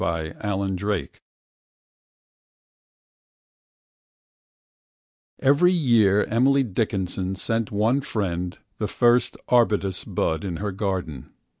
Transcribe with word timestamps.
Accomplished 0.03 0.81
Facts 0.81 1.19
EVERY 5.39 5.71
year 5.71 6.23
Emily 6.23 6.63
Dickinson 6.63 7.35
sent 7.35 7.69
one 7.71 8.01
friendthe 8.01 8.57
first 8.87 9.37
arbutus 9.49 10.03
bud 10.03 10.43
in 10.43 10.55
her 10.57 10.71
garden. 10.71 11.29